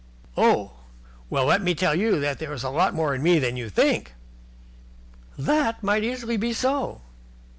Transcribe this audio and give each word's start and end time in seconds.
"Oh! 0.35 0.77
Well, 1.29 1.45
let 1.45 1.61
me 1.61 1.75
tell 1.75 1.93
you 1.93 2.19
that 2.21 2.39
there 2.39 2.51
is 2.53 2.63
a 2.63 2.71
lot 2.71 2.95
more 2.95 3.13
in 3.13 3.21
me 3.21 3.37
than 3.37 3.55
you 3.55 3.69
think." 3.69 4.15
"That 5.37 5.83
might 5.83 6.03
easily 6.03 6.37
be 6.37 6.53
so." 6.53 7.01